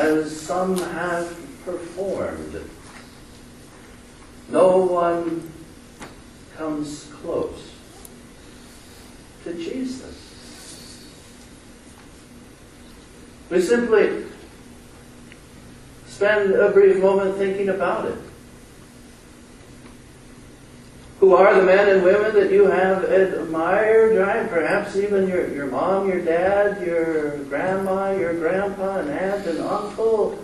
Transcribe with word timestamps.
as 0.00 0.40
some 0.40 0.78
have 0.78 1.28
performed, 1.64 2.58
no 4.48 4.78
one 4.78 5.52
comes 6.56 7.04
close 7.20 7.70
to 9.44 9.52
Jesus. 9.52 11.06
We 13.50 13.60
simply 13.60 14.24
spend 16.06 16.54
a 16.54 16.70
brief 16.70 16.96
moment 17.02 17.36
thinking 17.36 17.68
about 17.68 18.06
it. 18.06 18.18
Who 21.20 21.34
are 21.34 21.54
the 21.54 21.62
men 21.62 21.86
and 21.90 22.02
women 22.02 22.34
that 22.34 22.50
you 22.50 22.64
have 22.64 23.04
admired, 23.04 24.16
right? 24.16 24.48
Perhaps 24.48 24.96
even 24.96 25.28
your, 25.28 25.52
your 25.52 25.66
mom, 25.66 26.08
your 26.08 26.22
dad, 26.24 26.80
your 26.80 27.36
grandma, 27.44 28.12
your 28.12 28.32
grandpa, 28.32 29.00
and 29.00 29.10
aunt 29.10 29.46
and 29.46 29.58
uncle. 29.58 30.42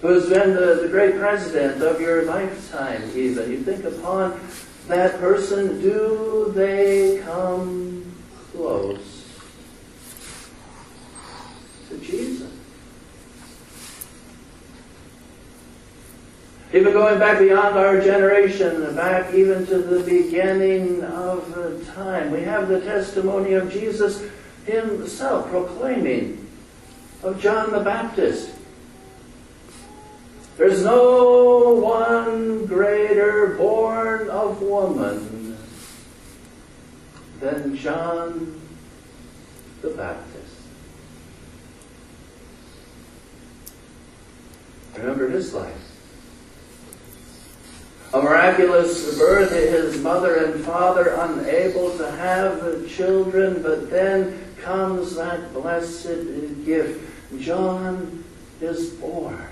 Who 0.00 0.08
has 0.08 0.30
been 0.30 0.54
the, 0.54 0.80
the 0.82 0.88
great 0.88 1.18
president 1.18 1.82
of 1.82 2.00
your 2.00 2.24
lifetime, 2.24 3.10
even. 3.14 3.50
You 3.50 3.62
think 3.62 3.84
upon 3.84 4.40
that 4.88 5.20
person, 5.20 5.82
do 5.82 6.50
they 6.54 7.18
come 7.26 8.10
close 8.52 9.28
to 11.90 11.98
Jesus? 11.98 12.43
Even 16.74 16.92
going 16.92 17.20
back 17.20 17.38
beyond 17.38 17.78
our 17.78 18.00
generation, 18.00 18.96
back 18.96 19.32
even 19.32 19.64
to 19.66 19.78
the 19.78 20.02
beginning 20.02 21.04
of 21.04 21.88
time, 21.94 22.32
we 22.32 22.42
have 22.42 22.66
the 22.66 22.80
testimony 22.80 23.52
of 23.52 23.72
Jesus 23.72 24.28
himself 24.66 25.48
proclaiming 25.50 26.50
of 27.22 27.40
John 27.40 27.70
the 27.70 27.78
Baptist. 27.78 28.50
There's 30.56 30.82
no 30.82 31.74
one 31.74 32.66
greater 32.66 33.54
born 33.56 34.28
of 34.28 34.60
woman 34.60 35.56
than 37.38 37.76
John 37.76 38.60
the 39.80 39.90
Baptist. 39.90 40.56
Remember 44.96 45.28
his 45.28 45.54
life. 45.54 45.93
A 48.14 48.22
miraculous 48.22 49.18
birth, 49.18 49.50
his 49.50 50.00
mother 50.00 50.36
and 50.36 50.64
father 50.64 51.16
unable 51.18 51.98
to 51.98 52.08
have 52.12 52.88
children, 52.88 53.60
but 53.60 53.90
then 53.90 54.54
comes 54.62 55.16
that 55.16 55.52
blessed 55.52 56.64
gift. 56.64 57.10
John 57.40 58.22
is 58.60 58.90
born. 58.90 59.48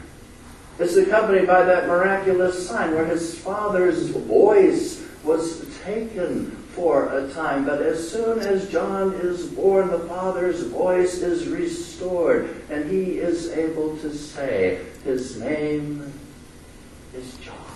It's 0.79 0.95
accompanied 0.95 1.49
by 1.49 1.65
that 1.65 1.89
miraculous 1.89 2.69
sign 2.69 2.95
where 2.95 3.05
his 3.05 3.37
father's 3.37 4.11
voice 4.11 5.05
was 5.25 5.67
taken 5.83 6.53
for 6.77 7.13
a 7.19 7.33
time. 7.33 7.65
But 7.65 7.83
as 7.83 8.13
soon 8.13 8.39
as 8.39 8.71
John 8.71 9.15
is 9.15 9.45
born, 9.45 9.91
the 9.91 10.07
father's 10.07 10.63
voice 10.69 11.19
is 11.19 11.49
restored, 11.49 12.63
and 12.71 12.89
he 12.89 13.19
is 13.19 13.51
able 13.51 13.97
to 13.97 14.15
say, 14.15 14.87
His 15.03 15.41
name 15.41 16.13
is 17.13 17.37
John. 17.39 17.72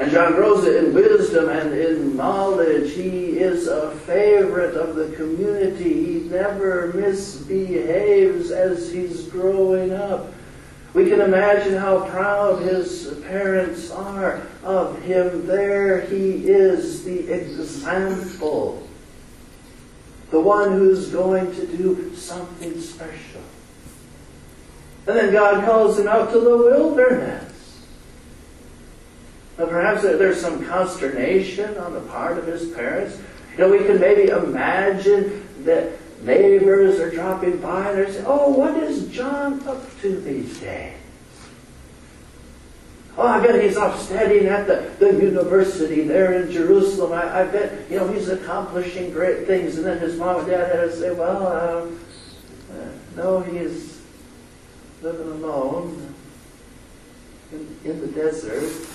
And 0.00 0.10
John 0.10 0.32
grows 0.32 0.66
in 0.66 0.94
wisdom 0.94 1.50
and 1.50 1.74
in 1.74 2.16
knowledge. 2.16 2.92
He 2.92 3.38
is 3.38 3.66
a 3.66 3.90
favorite 3.90 4.74
of 4.74 4.96
the 4.96 5.14
community. 5.14 6.20
He 6.20 6.28
never 6.30 6.90
misbehaves 6.94 8.50
as 8.50 8.90
he's 8.90 9.24
growing 9.24 9.92
up. 9.92 10.32
We 10.94 11.10
can 11.10 11.20
imagine 11.20 11.76
how 11.76 12.08
proud 12.08 12.62
his 12.62 13.14
parents 13.26 13.90
are 13.90 14.40
of 14.64 15.02
him. 15.02 15.46
There 15.46 16.00
he 16.06 16.48
is, 16.48 17.04
the 17.04 17.30
example. 17.30 18.88
The 20.30 20.40
one 20.40 20.72
who's 20.72 21.10
going 21.10 21.54
to 21.56 21.66
do 21.66 22.16
something 22.16 22.80
special. 22.80 23.42
And 25.06 25.14
then 25.14 25.30
God 25.30 25.62
calls 25.66 25.98
him 25.98 26.08
out 26.08 26.32
to 26.32 26.40
the 26.40 26.56
wilderness. 26.56 27.49
Now, 29.60 29.66
perhaps 29.66 30.00
there's 30.00 30.40
some 30.40 30.64
consternation 30.64 31.76
on 31.76 31.92
the 31.92 32.00
part 32.00 32.38
of 32.38 32.46
his 32.46 32.70
parents. 32.70 33.20
You 33.52 33.58
know, 33.58 33.70
we 33.70 33.84
can 33.84 34.00
maybe 34.00 34.30
imagine 34.30 35.46
that 35.64 35.92
neighbors 36.22 36.98
are 36.98 37.10
dropping 37.10 37.58
by 37.58 37.90
and 37.90 37.98
they're 37.98 38.10
saying, 38.10 38.24
Oh, 38.26 38.48
what 38.48 38.82
is 38.82 39.08
John 39.08 39.62
up 39.68 40.00
to 40.00 40.18
these 40.18 40.58
days? 40.60 40.96
Oh, 43.18 43.26
I 43.26 43.46
bet 43.46 43.62
he's 43.62 43.76
off 43.76 44.00
studying 44.00 44.46
at 44.46 44.66
the, 44.66 44.94
the 44.98 45.12
university 45.22 46.04
there 46.04 46.40
in 46.40 46.50
Jerusalem. 46.50 47.12
I, 47.12 47.40
I 47.40 47.44
bet, 47.44 47.90
you 47.90 47.98
know, 47.98 48.10
he's 48.10 48.30
accomplishing 48.30 49.12
great 49.12 49.46
things. 49.46 49.76
And 49.76 49.84
then 49.84 49.98
his 49.98 50.16
mom 50.16 50.38
and 50.38 50.48
dad 50.48 50.74
had 50.74 50.84
to 50.84 50.96
say, 50.96 51.10
Well, 51.10 51.46
um, 51.46 52.00
uh, 52.72 52.88
no, 53.14 53.40
he's 53.40 54.00
living 55.02 55.28
alone 55.28 56.14
in, 57.52 57.76
in 57.84 58.00
the 58.00 58.06
desert 58.06 58.89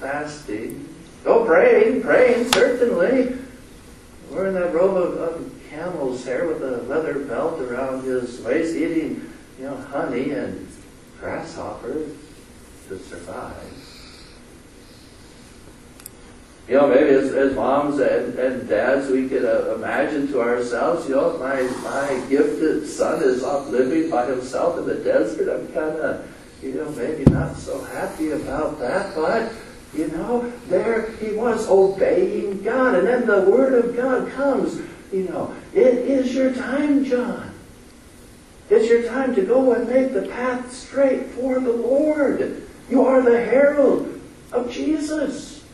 fasting. 0.00 0.88
Go 1.24 1.44
praying, 1.44 2.02
praying, 2.02 2.50
certainly. 2.52 3.36
Wearing 4.30 4.54
that 4.54 4.72
robe 4.72 4.96
of, 4.96 5.16
of 5.18 5.52
camel's 5.68 6.24
hair 6.24 6.46
with 6.46 6.62
a 6.62 6.82
leather 6.82 7.20
belt 7.20 7.60
around 7.60 8.04
his 8.04 8.40
waist, 8.40 8.74
eating, 8.74 9.30
you 9.58 9.64
know, 9.64 9.76
honey 9.76 10.30
and 10.30 10.66
grasshoppers 11.20 12.16
to 12.88 12.98
survive. 12.98 13.54
You 16.68 16.76
know, 16.76 16.88
maybe 16.88 17.10
as, 17.10 17.34
as 17.34 17.54
moms 17.54 17.98
and, 17.98 18.38
and 18.38 18.68
dads, 18.68 19.10
we 19.10 19.28
could 19.28 19.44
uh, 19.44 19.74
imagine 19.74 20.28
to 20.28 20.40
ourselves, 20.40 21.08
you 21.08 21.16
know, 21.16 21.36
my, 21.38 21.62
my 21.82 22.26
gifted 22.28 22.86
son 22.86 23.22
is 23.24 23.42
off 23.42 23.68
living 23.68 24.08
by 24.08 24.26
himself 24.26 24.78
in 24.78 24.86
the 24.86 24.94
desert. 24.94 25.52
I'm 25.52 25.66
kind 25.72 25.96
of, 25.96 26.30
you 26.62 26.74
know, 26.74 26.88
maybe 26.92 27.24
not 27.24 27.56
so 27.56 27.82
happy 27.82 28.30
about 28.30 28.78
that, 28.78 29.16
but 29.16 29.52
you 29.94 30.08
know, 30.08 30.52
there 30.68 31.10
he 31.12 31.32
was 31.32 31.68
obeying 31.68 32.62
God. 32.62 32.94
And 32.94 33.06
then 33.06 33.26
the 33.26 33.42
word 33.42 33.84
of 33.84 33.96
God 33.96 34.30
comes. 34.32 34.80
You 35.12 35.24
know, 35.24 35.54
it 35.74 35.94
is 35.94 36.34
your 36.34 36.54
time, 36.54 37.04
John. 37.04 37.52
It's 38.68 38.88
your 38.88 39.02
time 39.08 39.34
to 39.34 39.42
go 39.42 39.72
and 39.72 39.88
make 39.88 40.12
the 40.12 40.22
path 40.22 40.72
straight 40.72 41.26
for 41.26 41.58
the 41.58 41.72
Lord. 41.72 42.62
You 42.88 43.04
are 43.04 43.20
the 43.20 43.44
herald 43.44 44.20
of 44.52 44.70
Jesus. 44.70 45.64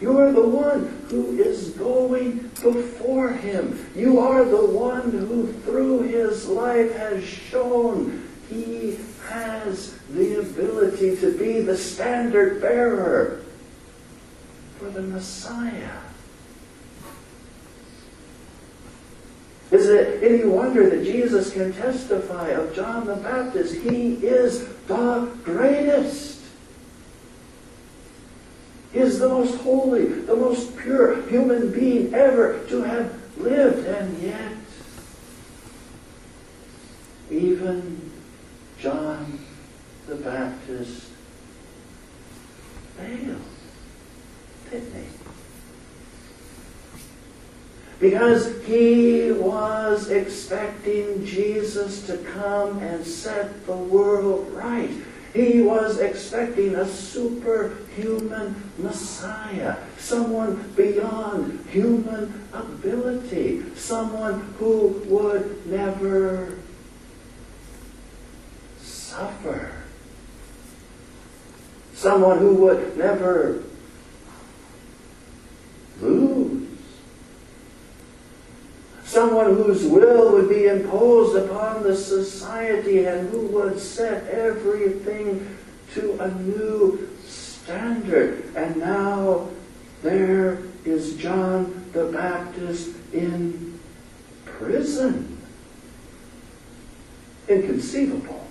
You 0.00 0.18
are 0.18 0.30
the 0.30 0.46
one 0.46 1.06
who 1.08 1.38
is 1.38 1.70
going 1.70 2.50
before 2.62 3.32
him. 3.32 3.86
You 3.96 4.20
are 4.20 4.44
the 4.44 4.66
one 4.66 5.10
who, 5.10 5.50
through 5.64 6.02
his 6.02 6.46
life, 6.48 6.94
has 6.94 7.24
shown 7.24 8.25
he 8.48 8.98
has 9.28 9.98
the 10.10 10.40
ability 10.40 11.16
to 11.16 11.36
be 11.36 11.60
the 11.60 11.76
standard 11.76 12.60
bearer 12.60 13.42
for 14.78 14.90
the 14.90 15.02
Messiah. 15.02 16.00
Is 19.70 19.88
it 19.88 20.22
any 20.22 20.44
wonder 20.44 20.88
that 20.88 21.04
Jesus 21.04 21.52
can 21.52 21.72
testify 21.72 22.50
of 22.50 22.74
John 22.74 23.06
the 23.06 23.16
Baptist? 23.16 23.74
He 23.74 24.14
is 24.14 24.68
the 24.86 25.28
greatest. 25.42 26.40
He 28.92 29.00
is 29.00 29.18
the 29.18 29.28
most 29.28 29.60
holy, 29.62 30.04
the 30.04 30.36
most 30.36 30.76
pure 30.76 31.20
human 31.28 31.72
being 31.72 32.14
ever 32.14 32.64
to 32.68 32.82
have 32.82 33.20
lived, 33.36 33.86
and 33.86 34.22
yet, 34.22 34.52
even 37.28 38.05
the 40.06 40.16
Baptist 40.16 41.10
failed, 42.96 43.40
didn't 44.70 44.94
he? 44.94 45.08
Because 47.98 48.62
he 48.64 49.32
was 49.32 50.10
expecting 50.10 51.24
Jesus 51.24 52.06
to 52.06 52.18
come 52.18 52.78
and 52.78 53.04
set 53.06 53.66
the 53.66 53.76
world 53.76 54.50
right. 54.52 54.90
He 55.32 55.62
was 55.62 55.98
expecting 55.98 56.74
a 56.76 56.86
superhuman 56.86 58.54
Messiah, 58.78 59.76
someone 59.98 60.72
beyond 60.76 61.66
human 61.70 62.44
ability, 62.52 63.64
someone 63.74 64.54
who 64.58 65.02
would 65.06 65.66
never 65.66 66.58
suffer. 68.78 69.65
Someone 72.06 72.38
who 72.38 72.54
would 72.54 72.96
never 72.96 73.64
lose. 76.00 76.68
Someone 79.02 79.56
whose 79.56 79.84
will 79.84 80.30
would 80.30 80.48
be 80.48 80.66
imposed 80.66 81.34
upon 81.34 81.82
the 81.82 81.96
society 81.96 83.06
and 83.06 83.28
who 83.30 83.48
would 83.48 83.80
set 83.80 84.28
everything 84.28 85.58
to 85.94 86.16
a 86.20 86.30
new 86.42 87.10
standard. 87.26 88.54
And 88.54 88.76
now 88.76 89.48
there 90.04 90.60
is 90.84 91.16
John 91.16 91.90
the 91.92 92.04
Baptist 92.04 92.90
in 93.12 93.80
prison. 94.44 95.42
Inconceivable. 97.48 98.45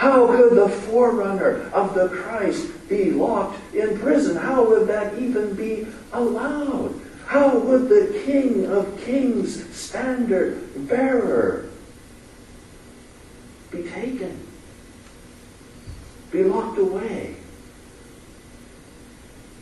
How 0.00 0.28
could 0.28 0.56
the 0.56 0.66
forerunner 0.66 1.68
of 1.74 1.92
the 1.92 2.08
Christ 2.08 2.88
be 2.88 3.10
locked 3.10 3.58
in 3.74 3.98
prison? 3.98 4.34
How 4.34 4.66
would 4.66 4.88
that 4.88 5.18
even 5.18 5.52
be 5.52 5.86
allowed? 6.14 6.98
How 7.26 7.58
would 7.58 7.90
the 7.90 8.22
King 8.24 8.64
of 8.64 8.98
Kings 9.02 9.62
standard 9.76 10.88
bearer 10.88 11.68
be 13.70 13.82
taken, 13.82 14.40
be 16.30 16.44
locked 16.44 16.78
away, 16.78 17.36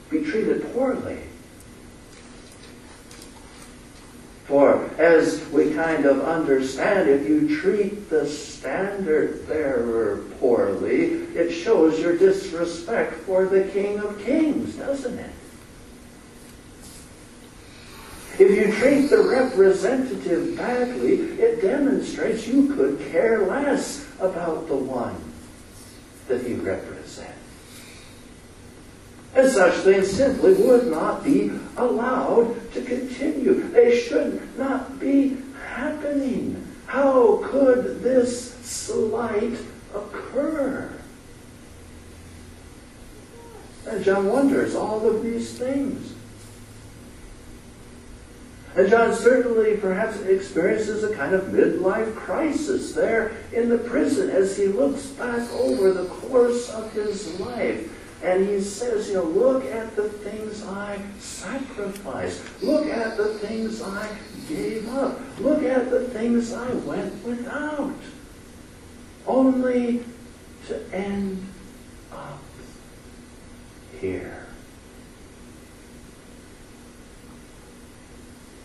be 0.09 0.23
treated 0.23 0.73
poorly? 0.73 1.19
For 4.49 4.89
as 4.97 5.47
we 5.51 5.75
kind 5.75 6.07
of 6.07 6.23
understand, 6.23 7.07
if 7.11 7.29
you 7.29 7.61
treat 7.61 8.09
the 8.09 8.27
standard 8.27 9.47
bearer 9.47 10.25
poorly, 10.41 11.27
it 11.37 11.53
shows 11.53 12.01
your 12.01 12.17
disrespect 12.17 13.13
for 13.13 13.45
the 13.45 13.65
King 13.65 13.99
of 13.99 14.19
Kings, 14.25 14.77
doesn't 14.77 15.19
it? 15.19 15.31
If 18.39 18.57
you 18.57 18.73
treat 18.73 19.11
the 19.11 19.19
representative 19.19 20.57
badly, 20.57 21.17
it 21.39 21.61
demonstrates 21.61 22.47
you 22.47 22.75
could 22.75 23.01
care 23.11 23.45
less 23.45 24.07
about 24.19 24.67
the 24.67 24.77
one 24.77 25.17
that 26.29 26.47
he 26.47 26.55
represents. 26.55 26.98
And 29.39 29.49
such 29.49 29.75
things 29.85 30.11
simply 30.11 30.53
would 30.55 30.89
not 30.89 31.23
be 31.23 31.53
allowed 31.77 32.73
to 32.73 32.83
continue. 32.83 33.71
They 33.71 33.97
should 33.97 34.59
not 34.59 34.99
be 34.99 35.37
happening. 35.65 36.67
How 36.87 37.39
could 37.45 38.03
this 38.03 38.55
slight 38.65 39.57
occur? 39.95 40.93
And 43.87 44.05
John 44.05 44.27
wonders 44.27 44.75
all 44.75 45.09
of 45.09 45.23
these 45.23 45.57
things. 45.57 46.15
And 48.75 48.91
John 48.91 49.15
certainly 49.15 49.77
perhaps 49.77 50.19
experiences 50.23 51.05
a 51.05 51.15
kind 51.15 51.33
of 51.33 51.45
midlife 51.45 52.13
crisis 52.17 52.93
there 52.93 53.37
in 53.53 53.69
the 53.69 53.79
prison 53.79 54.31
as 54.31 54.57
he 54.57 54.67
looks 54.67 55.07
back 55.07 55.49
over 55.53 55.93
the 55.93 56.07
course 56.09 56.71
of 56.71 56.93
his 56.93 57.39
life. 57.39 57.95
And 58.23 58.49
he 58.49 58.61
says, 58.61 59.09
you 59.09 59.15
know, 59.15 59.25
look 59.25 59.65
at 59.67 59.95
the 59.95 60.09
things 60.09 60.65
I 60.65 61.01
sacrificed. 61.19 62.43
Look 62.63 62.87
at 62.87 63.17
the 63.17 63.35
things 63.35 63.81
I 63.81 64.09
gave 64.49 64.89
up. 64.89 65.21
Look 65.39 65.63
at 65.63 65.91
the 65.91 66.09
things 66.09 66.53
I 66.53 66.73
went 66.73 67.25
without. 67.25 67.95
Only 69.27 70.05
to 70.67 70.93
end 70.93 71.47
up 72.11 72.41
here. 74.01 74.47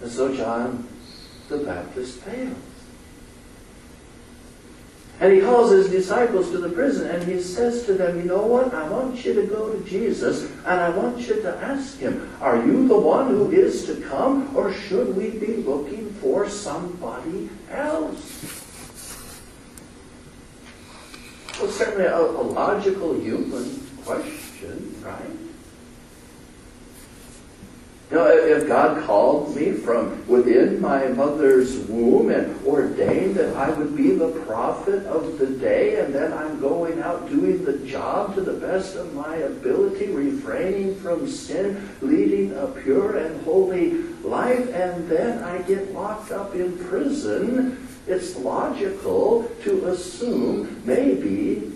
And 0.02 0.12
so 0.12 0.36
John 0.36 0.88
the 1.48 1.60
Baptist 1.60 2.20
fails. 2.20 2.73
And 5.20 5.32
he 5.32 5.42
calls 5.42 5.72
his 5.72 5.90
disciples 5.90 6.50
to 6.52 6.58
the 6.58 6.70
prison 6.70 7.10
and 7.10 7.24
he 7.24 7.40
says 7.40 7.86
to 7.86 7.94
them, 7.94 8.18
You 8.18 8.24
know 8.24 8.46
what? 8.46 8.74
I 8.74 8.88
want 8.90 9.24
you 9.24 9.34
to 9.36 9.46
go 9.46 9.72
to 9.72 9.84
Jesus 9.86 10.50
and 10.66 10.80
I 10.80 10.90
want 10.90 11.20
you 11.20 11.36
to 11.36 11.56
ask 11.58 11.98
him, 11.98 12.30
Are 12.42 12.58
you 12.66 12.88
the 12.88 13.00
one 13.00 13.28
who 13.28 13.52
is 13.52 13.86
to 13.86 13.96
come 14.02 14.56
or 14.56 14.74
should 14.74 15.16
we 15.16 15.30
be 15.30 15.58
looking 15.58 16.12
for 16.16 16.50
somebody 16.50 17.50
else? 17.70 18.44
Well, 21.60 21.72
certainly 21.72 22.06
a, 22.06 22.20
a 22.20 22.44
logical 22.44 23.14
human 23.20 23.80
question, 24.04 24.96
right? 25.04 25.43
You 28.14 28.20
know, 28.20 28.28
if 28.28 28.68
God 28.68 29.04
called 29.08 29.56
me 29.56 29.72
from 29.72 30.28
within 30.28 30.80
my 30.80 31.08
mother's 31.08 31.76
womb 31.88 32.30
and 32.30 32.64
ordained 32.64 33.34
that 33.38 33.56
I 33.56 33.72
would 33.72 33.98
be 33.98 34.12
the 34.12 34.30
prophet 34.46 35.04
of 35.08 35.40
the 35.40 35.48
day, 35.48 36.00
and 36.00 36.14
then 36.14 36.32
I'm 36.32 36.62
going 36.62 37.02
out 37.02 37.28
doing 37.28 37.66
the 37.66 37.80
job 37.80 38.36
to 38.36 38.42
the 38.42 38.54
best 38.54 38.96
of 38.98 39.16
my 39.16 39.38
ability, 39.38 40.12
refraining 40.12 40.96
from 41.00 41.28
sin, 41.28 41.90
leading 42.04 42.56
a 42.56 42.68
pure 42.68 43.18
and 43.18 43.44
holy 43.44 44.04
life, 44.22 44.72
and 44.76 45.10
then 45.10 45.44
I 45.44 45.64
get 45.64 45.92
locked 45.92 46.32
up 46.32 46.54
in 46.54 46.78
prison, 46.86 47.88
it's 48.06 48.36
logical 48.36 49.50
to 49.64 49.88
assume 49.88 50.84
maybe 50.86 51.76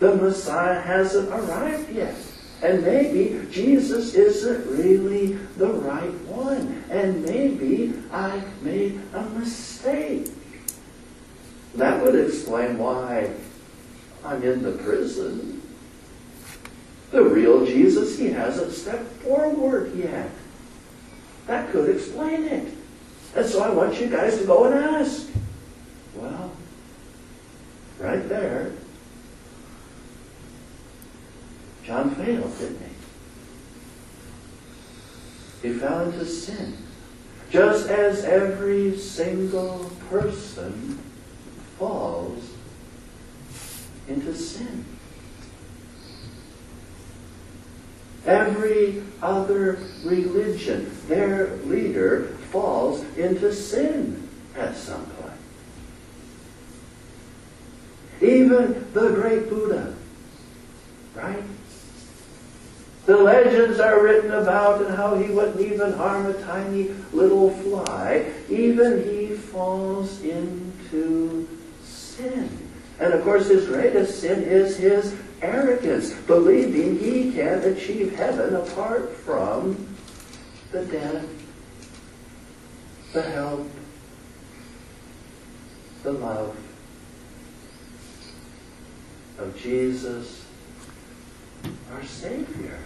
the 0.00 0.16
Messiah 0.16 0.80
hasn't 0.80 1.28
arrived 1.28 1.92
yet. 1.92 2.16
And 2.62 2.82
maybe 2.82 3.46
Jesus 3.50 4.14
isn't 4.14 4.66
really 4.66 5.32
the 5.56 5.72
right 5.72 6.14
one. 6.26 6.84
And 6.90 7.24
maybe 7.24 7.94
I 8.12 8.42
made 8.62 9.00
a 9.14 9.22
mistake. 9.30 10.28
That 11.76 12.02
would 12.02 12.14
explain 12.14 12.78
why 12.78 13.30
I'm 14.24 14.42
in 14.42 14.62
the 14.62 14.72
prison. 14.72 15.62
The 17.10 17.22
real 17.24 17.64
Jesus, 17.64 18.18
he 18.18 18.28
hasn't 18.28 18.72
stepped 18.72 19.10
forward 19.22 19.94
yet. 19.94 20.30
That 21.46 21.70
could 21.72 21.88
explain 21.88 22.44
it. 22.44 22.74
And 23.34 23.46
so 23.46 23.62
I 23.62 23.70
want 23.70 24.00
you 24.00 24.08
guys 24.08 24.38
to 24.38 24.44
go 24.44 24.64
and 24.64 24.74
ask. 24.74 25.28
Well, 26.14 26.52
right 27.98 28.28
there, 28.28 28.72
John 31.90 32.14
failed, 32.14 32.56
didn't 32.56 32.78
he? 35.60 35.68
He 35.68 35.74
fell 35.76 36.08
into 36.08 36.24
sin. 36.24 36.76
Just 37.50 37.88
as 37.88 38.24
every 38.24 38.96
single 38.96 39.90
person 40.08 41.00
falls 41.80 42.48
into 44.06 44.32
sin. 44.36 44.84
Every 48.24 49.02
other 49.20 49.80
religion, 50.04 50.96
their 51.08 51.56
leader 51.64 52.26
falls 52.52 53.02
into 53.16 53.52
sin 53.52 54.28
at 54.56 54.76
some 54.76 55.06
point. 55.06 55.32
Even 58.22 58.92
the 58.92 59.08
great 59.08 59.48
Buddha, 59.48 59.92
right? 61.16 61.42
The 63.10 63.16
legends 63.16 63.80
are 63.80 64.00
written 64.00 64.30
about 64.30 64.82
and 64.82 64.94
how 64.94 65.16
he 65.16 65.32
wouldn't 65.32 65.60
even 65.60 65.94
harm 65.94 66.26
a 66.26 66.32
tiny 66.44 66.94
little 67.12 67.50
fly. 67.50 68.32
Even 68.48 69.02
he 69.02 69.34
falls 69.34 70.22
into 70.22 71.48
sin. 71.82 72.70
And 73.00 73.12
of 73.12 73.24
course, 73.24 73.48
his 73.48 73.66
greatest 73.66 74.20
sin 74.20 74.44
is 74.44 74.76
his 74.76 75.16
arrogance, 75.42 76.12
believing 76.12 77.00
he 77.00 77.32
can 77.32 77.58
achieve 77.64 78.14
heaven 78.14 78.54
apart 78.54 79.10
from 79.16 79.88
the 80.70 80.84
death, 80.84 81.26
the 83.12 83.22
help, 83.22 83.68
the 86.04 86.12
love 86.12 86.56
of 89.36 89.60
Jesus, 89.60 90.46
our 91.92 92.04
Savior. 92.04 92.78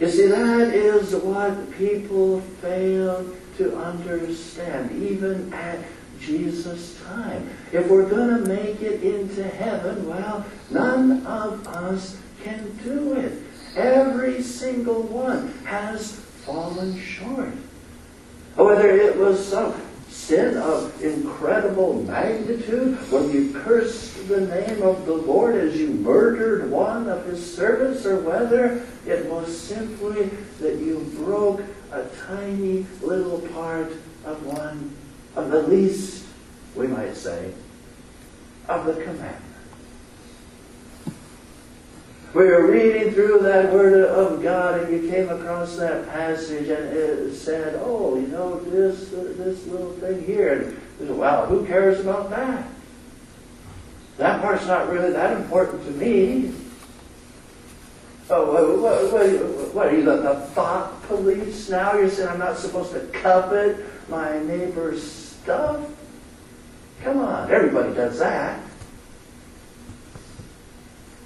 You 0.00 0.10
see, 0.10 0.26
that 0.26 0.74
is 0.74 1.14
what 1.14 1.70
people 1.78 2.40
fail 2.60 3.24
to 3.58 3.76
understand, 3.76 4.90
even 5.02 5.52
at 5.52 5.78
Jesus' 6.20 7.00
time. 7.04 7.48
If 7.72 7.88
we're 7.88 8.08
going 8.08 8.42
to 8.42 8.48
make 8.48 8.80
it 8.80 9.02
into 9.02 9.44
heaven, 9.44 10.08
well, 10.08 10.44
none 10.70 11.24
of 11.26 11.66
us 11.68 12.18
can 12.42 12.76
do 12.82 13.14
it. 13.14 13.42
Every 13.76 14.42
single 14.42 15.02
one 15.02 15.52
has 15.64 16.12
fallen 16.12 16.98
short. 16.98 17.52
Whether 18.56 18.90
it 18.90 19.16
was 19.16 19.44
some 19.44 19.74
sin 20.14 20.56
of 20.56 21.02
incredible 21.02 22.02
magnitude 22.04 22.96
when 23.10 23.30
you 23.30 23.52
cursed 23.52 24.28
the 24.28 24.40
name 24.40 24.80
of 24.82 25.04
the 25.06 25.12
Lord 25.12 25.56
as 25.56 25.76
you 25.76 25.88
murdered 25.88 26.70
one 26.70 27.08
of 27.08 27.26
his 27.26 27.54
servants, 27.54 28.06
or 28.06 28.20
whether 28.20 28.86
it 29.04 29.26
was 29.26 29.60
simply 29.60 30.30
that 30.60 30.78
you 30.78 31.00
broke 31.16 31.60
a 31.90 32.04
tiny 32.26 32.86
little 33.02 33.40
part 33.48 33.92
of 34.24 34.46
one 34.46 34.96
of 35.36 35.50
the 35.50 35.62
least, 35.62 36.24
we 36.74 36.86
might 36.86 37.16
say, 37.16 37.52
of 38.68 38.86
the 38.86 38.94
commandment. 38.94 39.53
We 42.34 42.46
were 42.46 42.66
reading 42.66 43.12
through 43.12 43.40
that 43.42 43.72
Word 43.72 44.08
of 44.08 44.42
God 44.42 44.80
and 44.80 44.92
you 44.92 45.08
came 45.08 45.28
across 45.28 45.76
that 45.76 46.08
passage 46.08 46.68
and 46.68 46.88
it 46.88 47.32
said, 47.32 47.80
oh, 47.80 48.16
you 48.16 48.26
know, 48.26 48.58
this, 48.58 49.10
this 49.10 49.64
little 49.68 49.92
thing 49.92 50.24
here. 50.24 50.76
And 50.98 51.16
well, 51.16 51.46
who 51.46 51.64
cares 51.64 52.00
about 52.00 52.30
that? 52.30 52.66
That 54.16 54.40
part's 54.40 54.66
not 54.66 54.88
really 54.88 55.12
that 55.12 55.36
important 55.36 55.84
to 55.84 55.90
me. 55.92 56.52
Oh, 58.28 58.80
what, 58.80 59.12
what, 59.12 59.74
what, 59.74 59.86
are 59.88 59.96
you, 59.96 60.02
the 60.02 60.34
thought 60.54 61.02
police 61.04 61.68
now? 61.68 61.92
You're 61.92 62.10
saying 62.10 62.30
I'm 62.30 62.38
not 62.40 62.58
supposed 62.58 62.92
to 62.94 63.00
covet 63.12 63.76
my 64.08 64.40
neighbor's 64.40 65.08
stuff? 65.08 65.88
Come 67.02 67.18
on, 67.18 67.48
everybody 67.50 67.94
does 67.94 68.18
that. 68.18 68.63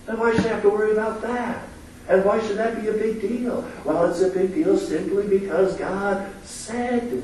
And 0.08 0.18
why 0.18 0.34
should 0.34 0.46
I 0.46 0.48
have 0.48 0.62
to 0.62 0.70
worry 0.70 0.92
about 0.92 1.20
that? 1.22 1.68
And 2.08 2.24
why 2.24 2.40
should 2.40 2.56
that 2.56 2.80
be 2.80 2.88
a 2.88 2.92
big 2.92 3.20
deal? 3.20 3.68
Well, 3.84 4.10
it's 4.10 4.22
a 4.22 4.30
big 4.30 4.54
deal 4.54 4.78
simply 4.78 5.26
because 5.26 5.76
God 5.76 6.26
said 6.42 7.22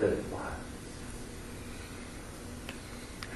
that 0.00 0.10
it 0.10 0.24
was. 0.32 0.40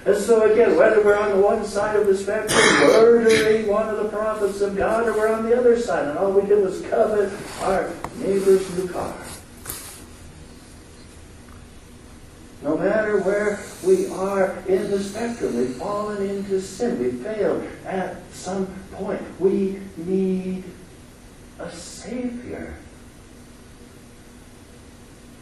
And 0.07 0.17
so 0.17 0.53
again, 0.53 0.77
whether 0.77 1.03
we're 1.03 1.17
on 1.17 1.31
the 1.31 1.41
one 1.41 1.65
side 1.65 1.97
of 1.97 2.07
the 2.07 2.17
spectrum, 2.17 2.61
murdering 2.81 3.69
one 3.69 3.89
of 3.89 3.97
the 3.97 4.09
prophets 4.09 4.61
of 4.61 4.77
God, 4.77 5.07
or 5.09 5.13
we're 5.13 5.33
on 5.33 5.49
the 5.49 5.57
other 5.57 5.79
side, 5.79 6.09
and 6.09 6.19
all 6.19 6.33
we 6.33 6.47
did 6.47 6.63
was 6.63 6.83
covet 6.83 7.33
our 7.63 7.91
neighbor's 8.19 8.77
new 8.77 8.89
car. 8.89 9.15
No 12.64 12.78
matter 12.78 13.21
where 13.21 13.61
we 13.87 14.06
are 14.09 14.56
in 14.66 14.90
the 14.90 14.99
spectrum, 14.99 15.54
we've 15.54 15.76
fallen 15.76 16.26
into 16.26 16.62
sin. 16.62 16.99
We 16.99 17.11
failed 17.11 17.62
at 17.85 18.16
some 18.33 18.66
point. 18.92 19.21
We 19.38 19.80
need 19.99 20.64
a 21.59 21.71
Savior. 21.71 22.75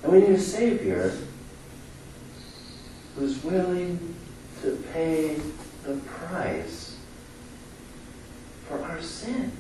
And 0.03 0.13
we 0.13 0.19
need 0.19 0.31
a 0.31 0.41
Savior 0.41 1.17
who's 3.15 3.43
willing 3.45 4.17
to 4.63 4.83
pay 4.93 5.41
the 5.85 5.95
price 5.99 6.97
for 8.67 8.83
our 8.83 9.01
sin. 9.01 9.53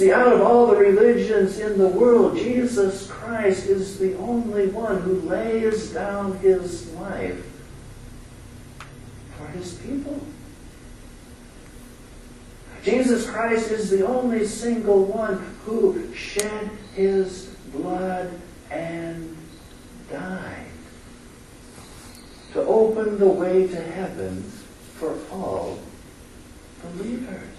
See, 0.00 0.12
out 0.12 0.32
of 0.32 0.40
all 0.40 0.66
the 0.66 0.76
religions 0.76 1.58
in 1.58 1.76
the 1.76 1.88
world, 1.88 2.34
Jesus 2.34 3.06
Christ 3.10 3.66
is 3.66 3.98
the 3.98 4.16
only 4.16 4.68
one 4.68 5.02
who 5.02 5.20
lays 5.28 5.92
down 5.92 6.38
his 6.38 6.90
life 6.94 7.44
for 9.36 9.46
his 9.48 9.74
people. 9.74 10.18
Jesus 12.82 13.28
Christ 13.28 13.70
is 13.70 13.90
the 13.90 14.06
only 14.06 14.46
single 14.46 15.04
one 15.04 15.54
who 15.66 16.14
shed 16.14 16.70
his 16.94 17.54
blood 17.70 18.40
and 18.70 19.36
died 20.10 20.64
to 22.54 22.62
open 22.62 23.18
the 23.18 23.28
way 23.28 23.66
to 23.66 23.82
heaven 23.82 24.40
for 24.94 25.14
all 25.30 25.78
believers. 26.82 27.49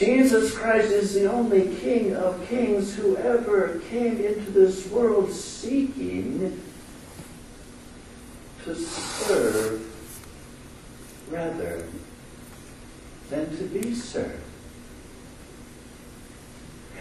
Jesus 0.00 0.56
Christ 0.56 0.92
is 0.92 1.12
the 1.12 1.30
only 1.30 1.76
King 1.76 2.16
of 2.16 2.48
kings 2.48 2.96
who 2.96 3.18
ever 3.18 3.82
came 3.90 4.18
into 4.18 4.50
this 4.50 4.86
world 4.86 5.30
seeking 5.30 6.58
to 8.64 8.74
serve 8.74 9.86
rather 11.30 11.86
than 13.28 13.54
to 13.58 13.64
be 13.64 13.94
served. 13.94 14.42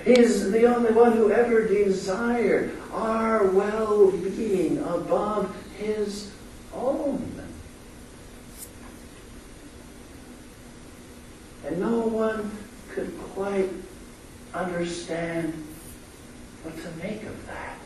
He 0.04 0.20
is 0.20 0.52
the 0.52 0.66
only 0.66 0.92
one 0.92 1.14
who 1.14 1.32
ever 1.32 1.66
desired 1.70 2.78
our 2.92 3.46
well 3.46 4.12
being 4.12 4.80
above 4.80 5.56
his 5.78 6.34
own. 6.74 7.32
And 11.66 11.80
no 11.80 12.00
one 12.00 12.59
could 12.94 13.18
quite 13.34 13.70
understand 14.54 15.54
what 16.64 16.76
to 16.76 17.04
make 17.04 17.24
of 17.24 17.48
that. 17.48 17.78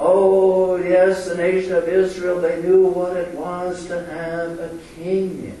Oh, 0.00 0.76
yes, 0.76 1.28
the 1.28 1.36
nation 1.36 1.72
of 1.72 1.88
Israel, 1.88 2.40
they 2.40 2.60
knew 2.62 2.86
what 2.86 3.16
it 3.16 3.32
was 3.34 3.86
to 3.86 4.04
have 4.06 4.58
a 4.58 4.78
king. 4.96 5.56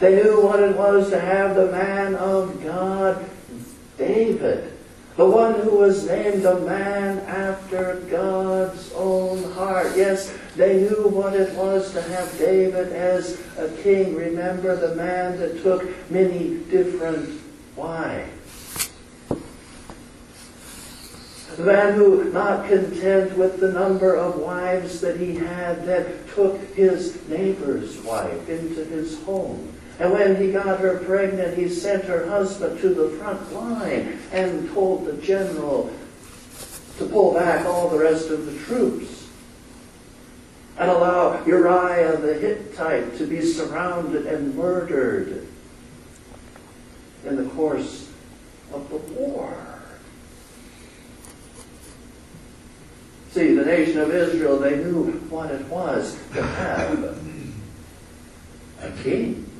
They 0.00 0.22
knew 0.22 0.40
what 0.42 0.60
it 0.60 0.76
was 0.76 1.10
to 1.10 1.20
have 1.20 1.54
the 1.54 1.70
man 1.70 2.14
of 2.14 2.62
God, 2.64 3.24
David, 3.98 4.72
the 5.16 5.26
one 5.26 5.60
who 5.60 5.76
was 5.76 6.06
named 6.06 6.44
a 6.44 6.58
man 6.60 7.18
after 7.20 7.96
God's 8.10 8.90
own 8.94 9.52
heart. 9.52 9.88
Yes, 9.94 10.36
they 10.56 10.80
knew 10.80 11.08
what 11.08 11.34
it 11.34 11.54
was 11.54 11.92
to 11.92 12.02
have 12.02 12.38
David 12.38 12.92
as 12.92 13.40
a 13.56 13.68
king. 13.82 14.16
Remember 14.16 14.74
the 14.74 14.96
man 14.96 15.38
that 15.38 15.62
took 15.62 15.88
many 16.10 16.58
different 16.70 17.40
wives. 17.76 18.90
The 21.56 21.64
man 21.64 21.94
who, 21.94 22.24
not 22.32 22.68
content 22.68 23.36
with 23.36 23.60
the 23.60 23.72
number 23.72 24.14
of 24.16 24.38
wives 24.38 25.00
that 25.00 25.20
he 25.20 25.34
had, 25.34 25.84
that 25.86 26.28
took 26.34 26.58
his 26.74 27.28
neighbor's 27.28 27.98
wife 27.98 28.48
into 28.48 28.84
his 28.84 29.22
home. 29.24 29.72
And 29.98 30.12
when 30.12 30.36
he 30.36 30.50
got 30.50 30.80
her 30.80 30.98
pregnant, 31.00 31.58
he 31.58 31.68
sent 31.68 32.04
her 32.04 32.26
husband 32.28 32.80
to 32.80 32.88
the 32.88 33.10
front 33.18 33.52
line 33.52 34.18
and 34.32 34.72
told 34.72 35.04
the 35.04 35.12
general 35.14 35.92
to 36.98 37.06
pull 37.06 37.34
back 37.34 37.66
all 37.66 37.88
the 37.90 37.98
rest 37.98 38.30
of 38.30 38.46
the 38.46 38.58
troops 38.64 39.19
and 40.80 40.90
allow 40.90 41.44
Uriah 41.44 42.16
the 42.16 42.32
Hittite 42.32 43.18
to 43.18 43.26
be 43.26 43.42
surrounded 43.42 44.24
and 44.24 44.56
murdered 44.56 45.46
in 47.26 47.36
the 47.36 47.44
course 47.50 48.10
of 48.72 48.88
the 48.88 48.96
war. 49.12 49.54
See, 53.32 53.54
the 53.54 53.64
nation 53.66 54.00
of 54.00 54.10
Israel, 54.10 54.58
they 54.58 54.76
knew 54.76 55.12
what 55.28 55.50
it 55.50 55.66
was 55.66 56.18
to 56.32 56.42
have 56.42 57.18
a 58.80 58.90
king. 59.02 59.50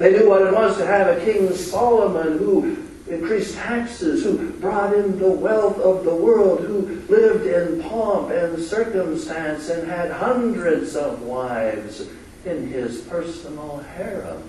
They 0.00 0.10
knew 0.10 0.28
what 0.28 0.42
it 0.42 0.52
was 0.52 0.76
to 0.78 0.86
have 0.86 1.06
a 1.06 1.24
king 1.24 1.54
Solomon 1.54 2.36
who 2.36 2.88
increased 3.10 3.56
taxes, 3.56 4.22
who 4.22 4.50
brought 4.52 4.94
in 4.94 5.18
the 5.18 5.30
wealth 5.30 5.78
of 5.78 6.04
the 6.04 6.14
world, 6.14 6.60
who 6.60 7.02
lived 7.08 7.46
in 7.46 7.82
pomp 7.82 8.30
and 8.30 8.62
circumstance 8.62 9.68
and 9.68 9.88
had 9.88 10.10
hundreds 10.10 10.96
of 10.96 11.22
wives 11.22 12.08
in 12.44 12.68
his 12.68 13.00
personal 13.02 13.78
harem. 13.96 14.42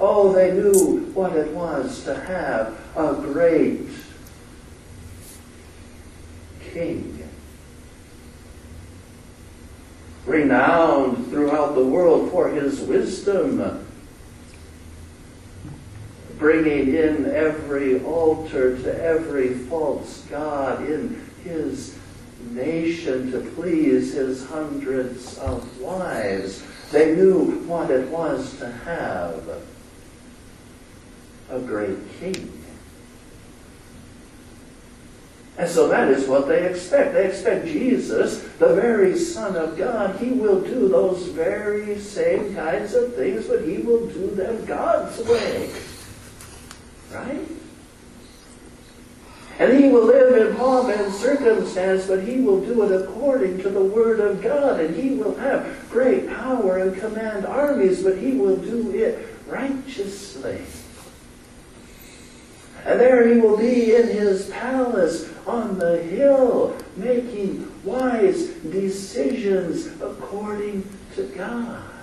Oh, 0.00 0.32
they 0.32 0.52
knew 0.52 1.10
what 1.14 1.36
it 1.36 1.52
was 1.52 2.04
to 2.04 2.14
have 2.14 2.76
a 2.96 3.14
great 3.14 3.88
king. 6.72 7.28
Renowned 10.26 11.28
throughout 11.28 11.74
the 11.74 11.84
world 11.84 12.30
for 12.30 12.48
his 12.48 12.80
wisdom 12.80 13.83
bringing 16.38 16.94
in 16.94 17.26
every 17.26 18.02
altar 18.02 18.76
to 18.82 19.02
every 19.02 19.54
false 19.54 20.22
god 20.30 20.88
in 20.88 21.30
his 21.44 21.98
nation 22.50 23.30
to 23.32 23.40
please 23.52 24.14
his 24.14 24.46
hundreds 24.46 25.38
of 25.38 25.80
wives. 25.80 26.62
They 26.90 27.14
knew 27.14 27.60
what 27.66 27.90
it 27.90 28.08
was 28.08 28.56
to 28.58 28.70
have 28.70 29.62
a 31.50 31.58
great 31.60 31.98
king. 32.18 32.64
And 35.56 35.70
so 35.70 35.86
that 35.88 36.08
is 36.08 36.26
what 36.26 36.48
they 36.48 36.68
expect. 36.68 37.14
They 37.14 37.28
expect 37.28 37.66
Jesus, 37.66 38.42
the 38.58 38.74
very 38.74 39.16
Son 39.16 39.54
of 39.54 39.78
God, 39.78 40.16
he 40.16 40.30
will 40.30 40.60
do 40.60 40.88
those 40.88 41.28
very 41.28 41.98
same 42.00 42.54
kinds 42.56 42.94
of 42.94 43.14
things, 43.14 43.46
but 43.46 43.62
he 43.62 43.78
will 43.78 44.06
do 44.08 44.30
them 44.30 44.64
God's 44.64 45.16
way. 45.28 45.70
Right? 47.14 47.46
And 49.60 49.78
he 49.78 49.88
will 49.88 50.04
live 50.04 50.48
in 50.48 50.56
pomp 50.56 50.88
and 50.88 51.14
circumstance, 51.14 52.08
but 52.08 52.24
he 52.24 52.40
will 52.40 52.60
do 52.60 52.82
it 52.82 53.02
according 53.02 53.58
to 53.62 53.68
the 53.68 53.84
Word 53.84 54.18
of 54.18 54.42
God. 54.42 54.80
And 54.80 54.96
he 54.96 55.10
will 55.10 55.36
have 55.36 55.88
great 55.90 56.28
power 56.28 56.78
and 56.78 56.98
command 56.98 57.46
armies, 57.46 58.02
but 58.02 58.18
he 58.18 58.32
will 58.32 58.56
do 58.56 58.90
it 58.90 59.28
righteously. 59.46 60.60
And 62.84 63.00
there 63.00 63.32
he 63.32 63.40
will 63.40 63.56
be 63.56 63.94
in 63.94 64.08
his 64.08 64.50
palace 64.50 65.30
on 65.46 65.78
the 65.78 66.02
hill, 66.02 66.76
making 66.96 67.72
wise 67.84 68.48
decisions 68.48 69.86
according 70.02 70.86
to 71.14 71.22
God. 71.28 71.93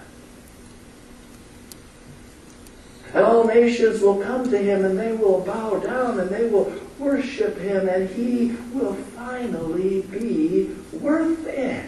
And 3.13 3.25
all 3.25 3.45
nations 3.45 4.01
will 4.01 4.21
come 4.21 4.49
to 4.49 4.57
him 4.57 4.85
and 4.85 4.97
they 4.97 5.11
will 5.11 5.41
bow 5.41 5.79
down 5.79 6.19
and 6.19 6.29
they 6.29 6.47
will 6.47 6.71
worship 6.97 7.57
him 7.57 7.89
and 7.89 8.09
he 8.09 8.55
will 8.73 8.93
finally 8.93 10.01
be 10.03 10.75
worth 10.93 11.45
it. 11.47 11.85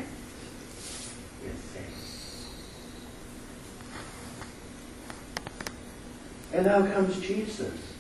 And 6.52 6.66
now 6.68 6.86
comes 6.86 7.20
Jesus 7.20 7.94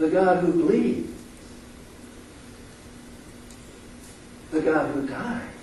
the 0.00 0.08
God 0.08 0.42
who 0.42 0.52
bleeds, 0.52 1.12
the 4.50 4.62
God 4.62 4.94
who 4.94 5.06
dies. 5.06 5.59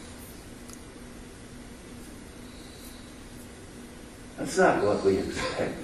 That's 4.47 4.59
not 4.59 4.81
what 4.81 5.03
we 5.03 5.17
expect. 5.17 5.75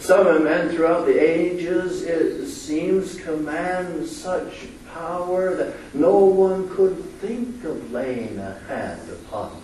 Some 0.00 0.42
men 0.42 0.70
throughout 0.70 1.06
the 1.06 1.16
ages, 1.16 2.02
it 2.02 2.48
seems, 2.48 3.20
command 3.20 4.04
such 4.04 4.66
power 4.92 5.54
that 5.54 5.76
no 5.94 6.18
one 6.18 6.68
could 6.74 6.96
think 7.20 7.62
of 7.62 7.92
laying 7.92 8.40
a 8.40 8.58
hand 8.66 9.08
upon 9.10 9.52
them. 9.52 9.62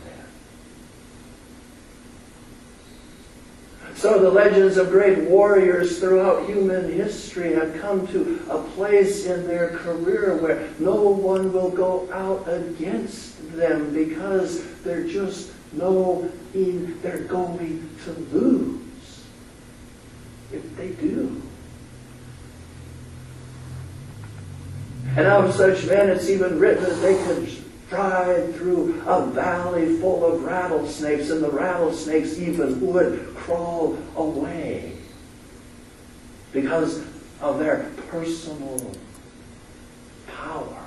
Of 4.14 4.20
the 4.20 4.30
legends 4.30 4.76
of 4.76 4.90
great 4.90 5.28
warriors 5.28 5.98
throughout 5.98 6.46
human 6.46 6.92
history 6.92 7.54
have 7.54 7.80
come 7.80 8.06
to 8.08 8.40
a 8.48 8.62
place 8.62 9.26
in 9.26 9.48
their 9.48 9.70
career 9.70 10.36
where 10.36 10.68
no 10.78 10.94
one 10.94 11.52
will 11.52 11.70
go 11.70 12.08
out 12.12 12.44
against 12.46 13.33
them 13.56 13.92
because 13.92 14.64
they're 14.82 15.06
just 15.06 15.52
no 15.72 16.30
knowing 16.54 17.00
they're 17.00 17.24
going 17.24 17.88
to 18.04 18.10
lose 18.36 19.24
if 20.52 20.76
they 20.76 20.88
do. 20.90 21.42
And 25.16 25.26
of 25.26 25.54
such 25.54 25.86
men, 25.86 26.08
it's 26.08 26.28
even 26.28 26.58
written 26.58 26.84
that 26.84 27.00
they 27.02 27.14
could 27.24 27.48
stride 27.86 28.54
through 28.56 29.00
a 29.06 29.26
valley 29.26 29.98
full 29.98 30.24
of 30.24 30.42
rattlesnakes, 30.42 31.30
and 31.30 31.42
the 31.42 31.50
rattlesnakes 31.50 32.38
even 32.38 32.80
would 32.80 33.34
crawl 33.36 33.96
away 34.16 34.96
because 36.52 37.04
of 37.40 37.58
their 37.58 37.90
personal 38.08 38.92
power. 40.26 40.83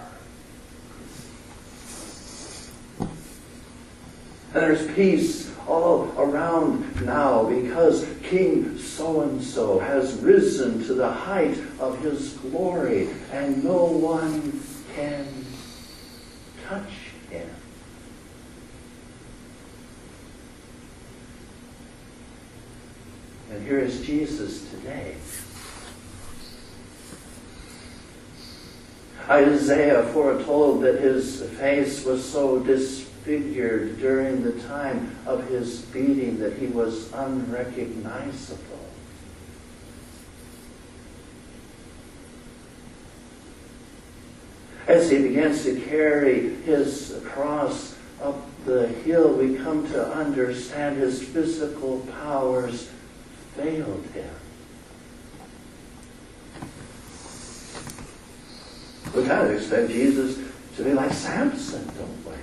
And 4.53 4.63
there's 4.63 4.87
peace 4.95 5.53
all 5.67 6.11
around 6.17 7.05
now 7.05 7.43
because 7.43 8.07
King 8.23 8.77
so 8.77 9.21
and 9.21 9.43
so 9.43 9.79
has 9.79 10.15
risen 10.21 10.83
to 10.85 10.93
the 10.93 11.11
height 11.11 11.57
of 11.79 11.99
his 12.01 12.33
glory, 12.33 13.09
and 13.31 13.63
no 13.63 13.83
one 13.85 14.63
can 14.95 15.27
touch 16.67 16.89
him. 17.29 17.49
And 23.51 23.65
here 23.65 23.79
is 23.79 24.05
Jesus 24.05 24.69
today. 24.69 25.15
Isaiah 29.29 30.03
foretold 30.03 30.83
that 30.83 31.01
his 31.01 31.41
face 31.51 32.05
was 32.05 32.23
so 32.23 32.59
disfigured 32.59 33.06
during 33.27 34.41
the 34.41 34.53
time 34.63 35.15
of 35.25 35.47
his 35.49 35.81
beating 35.81 36.39
that 36.39 36.53
he 36.53 36.67
was 36.67 37.11
unrecognizable. 37.11 38.63
As 44.87 45.11
he 45.11 45.21
begins 45.21 45.65
to 45.65 45.81
carry 45.81 46.55
his 46.63 47.21
cross 47.25 47.97
up 48.21 48.37
the 48.65 48.87
hill, 48.87 49.33
we 49.33 49.55
come 49.55 49.85
to 49.91 50.07
understand 50.13 50.97
his 50.97 51.21
physical 51.21 51.99
powers 52.21 52.89
failed 53.55 54.05
him. 54.13 54.29
We 59.13 59.25
kind 59.25 59.47
of 59.47 59.51
expect 59.51 59.89
Jesus 59.89 60.37
to 60.77 60.83
be 60.83 60.93
like 60.93 61.11
Samson, 61.11 61.85
don't 61.97 62.25
we? 62.25 62.37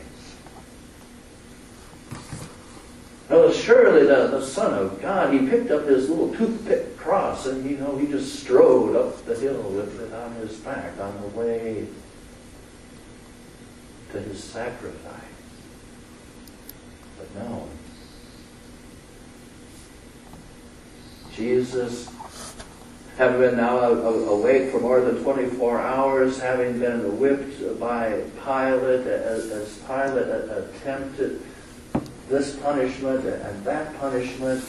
Well, 3.30 3.52
surely 3.52 4.06
the, 4.40 4.46
Son 4.46 4.74
of 4.74 5.00
God, 5.00 5.32
he 5.32 5.48
picked 5.48 5.70
up 5.70 5.86
his 5.86 6.08
little 6.08 6.34
toothpick 6.34 6.96
cross 6.96 7.46
and, 7.46 7.68
you 7.68 7.76
know, 7.76 7.96
he 7.96 8.06
just 8.06 8.40
strode 8.40 8.96
up 8.96 9.24
the 9.24 9.34
hill 9.38 9.62
with 9.62 10.00
it 10.00 10.12
on 10.12 10.34
his 10.36 10.56
back 10.58 10.98
on 11.00 11.20
the 11.20 11.28
way 11.28 11.86
to 14.12 14.20
his 14.20 14.42
sacrifice. 14.42 15.20
But 17.18 17.34
no. 17.34 17.68
Jesus, 21.34 22.08
having 23.18 23.40
been 23.40 23.56
now 23.56 23.78
awake 23.78 24.70
for 24.70 24.80
more 24.80 25.00
than 25.00 25.22
24 25.22 25.80
hours, 25.80 26.40
having 26.40 26.78
been 26.78 27.18
whipped 27.18 27.80
by 27.80 28.22
Pilate, 28.44 29.06
as, 29.06 29.50
as 29.50 29.78
Pilate 29.78 30.28
attempted 30.28 31.42
this 32.28 32.56
punishment 32.56 33.24
and 33.24 33.64
that 33.64 33.98
punishment 33.98 34.64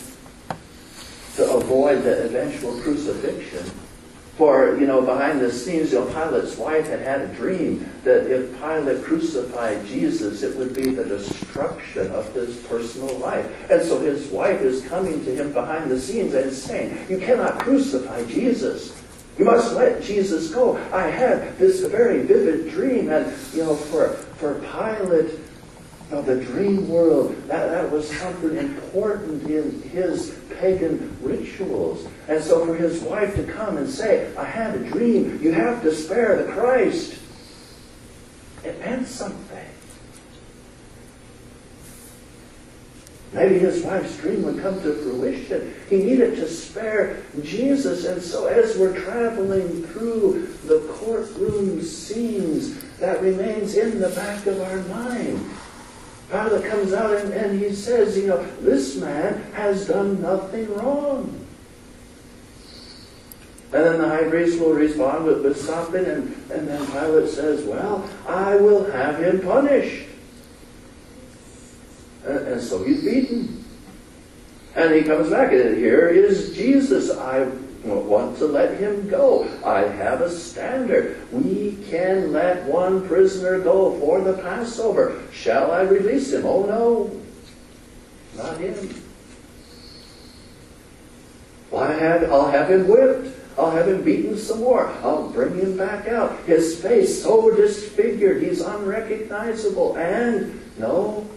to 1.36 1.52
avoid 1.54 2.04
the 2.04 2.26
eventual 2.26 2.80
crucifixion, 2.82 3.70
for, 4.38 4.78
you 4.78 4.86
know, 4.86 5.02
behind 5.02 5.40
the 5.40 5.50
scenes, 5.50 5.94
you 5.94 6.00
know, 6.00 6.06
Pilate's 6.08 6.58
wife 6.58 6.88
had 6.88 7.00
had 7.00 7.22
a 7.22 7.28
dream 7.36 7.90
that 8.04 8.30
if 8.30 8.52
Pilate 8.60 9.02
crucified 9.04 9.86
Jesus, 9.86 10.44
it 10.44 10.58
would 10.58 10.74
be 10.74 10.90
the 10.90 11.06
destruction 11.06 12.12
of 12.12 12.34
his 12.34 12.58
personal 12.64 13.18
life. 13.18 13.46
And 13.72 13.82
so 13.82 13.98
his 14.00 14.28
wife 14.28 14.60
is 14.60 14.86
coming 14.88 15.24
to 15.24 15.34
him 15.34 15.54
behind 15.54 15.90
the 15.90 16.00
scenes 16.00 16.34
and 16.34 16.52
saying, 16.52 16.98
You 17.10 17.18
cannot 17.18 17.60
crucify 17.60 18.26
Jesus. 18.26 19.02
You 19.38 19.46
must 19.46 19.74
let 19.74 20.04
Jesus 20.04 20.54
go. 20.54 20.76
I 20.92 21.08
had 21.08 21.58
this 21.58 21.82
very 21.86 22.24
vivid 22.24 22.72
dream, 22.72 23.10
and, 23.10 23.34
you 23.54 23.64
know, 23.64 23.76
for, 23.76 24.10
for 24.38 24.56
Pilate, 24.56 25.40
of 26.12 26.26
the 26.26 26.44
dream 26.44 26.88
world. 26.88 27.36
That, 27.48 27.70
that 27.70 27.92
was 27.92 28.10
something 28.10 28.58
important 28.58 29.50
in 29.50 29.82
his 29.90 30.38
pagan 30.60 31.18
rituals. 31.22 32.08
And 32.28 32.44
so 32.44 32.66
for 32.66 32.76
his 32.76 33.02
wife 33.02 33.36
to 33.36 33.44
come 33.44 33.78
and 33.78 33.90
say, 33.90 34.34
I 34.36 34.46
had 34.46 34.76
a 34.76 34.90
dream, 34.90 35.40
you 35.42 35.52
have 35.52 35.82
to 35.84 35.94
spare 35.94 36.44
the 36.44 36.52
Christ, 36.52 37.20
it 38.64 38.80
meant 38.80 39.08
something. 39.08 39.66
Maybe 43.34 43.60
his 43.60 43.84
wife's 43.84 44.16
dream 44.18 44.44
would 44.44 44.62
come 44.62 44.82
to 44.82 44.94
fruition. 44.94 45.76
He 45.90 45.98
needed 45.98 46.38
to 46.38 46.48
spare 46.48 47.22
Jesus. 47.44 48.06
And 48.06 48.22
so 48.22 48.46
as 48.48 48.78
we're 48.78 48.98
traveling 48.98 49.84
through 49.88 50.48
the 50.66 50.80
courtroom 50.94 51.82
scenes, 51.82 52.82
that 53.00 53.22
remains 53.22 53.76
in 53.76 54.00
the 54.00 54.10
back 54.10 54.46
of 54.46 54.62
our 54.62 54.82
mind. 54.84 55.46
Pilate 56.32 56.66
comes 56.66 56.94
out 56.94 57.16
and, 57.18 57.34
and 57.34 57.60
he 57.60 57.74
says, 57.74 58.18
you 58.18 58.28
know, 58.28 58.44
this 58.62 58.96
man 58.98 59.42
has 59.54 59.88
done 59.88 60.22
nothing 60.22 60.74
wrong. 60.76 61.46
And 63.76 63.84
then 63.84 64.00
the 64.00 64.08
high 64.08 64.24
priest 64.30 64.60
will 64.60 64.74
respond 64.74 65.26
with, 65.26 65.44
with 65.44 65.60
something, 65.60 66.06
and, 66.06 66.34
and 66.50 66.68
then 66.68 66.86
Pilate 66.88 67.30
says, 67.30 67.66
Well, 67.66 68.10
I 68.26 68.56
will 68.56 68.90
have 68.90 69.20
him 69.20 69.42
punished. 69.42 70.08
And, 72.26 72.48
and 72.48 72.62
so 72.62 72.84
he's 72.84 73.04
beaten. 73.04 73.66
And 74.76 74.94
he 74.94 75.04
comes 75.04 75.30
back, 75.30 75.52
and 75.52 75.78
here 75.78 76.08
is 76.08 76.56
Jesus. 76.56 77.12
I 77.12 77.50
want 77.86 78.38
to 78.38 78.46
let 78.46 78.78
him 78.78 79.08
go. 79.10 79.48
I 79.64 79.82
have 79.82 80.22
a 80.22 80.30
standard. 80.30 81.18
We 81.32 81.78
can 81.90 82.32
let 82.32 82.66
one 82.66 83.08
prisoner 83.08 83.60
go 83.60 84.00
for 84.00 84.22
the 84.22 84.34
Passover. 84.34 85.22
Shall 85.32 85.72
I 85.72 85.82
release 85.82 86.34
him? 86.34 86.46
Oh 86.46 86.64
no, 86.64 87.22
not 88.36 88.58
him. 88.58 89.04
Well, 91.72 91.84
I 91.84 91.94
have, 91.94 92.24
I'll 92.32 92.50
have 92.50 92.72
him 92.72 92.88
whipped. 92.88 93.36
I'll 93.58 93.72
have 93.72 93.88
him 93.88 94.04
beaten 94.04 94.38
some 94.38 94.60
more. 94.60 94.88
I'll 95.02 95.30
bring 95.30 95.56
him 95.58 95.78
back 95.78 96.08
out. 96.08 96.44
His 96.44 96.82
face 96.82 97.24
so 97.24 97.56
disfigured, 97.56 98.44
he's 98.44 98.62
unrecognizable. 98.62 99.96
And 99.96 100.62
no, 100.78 101.28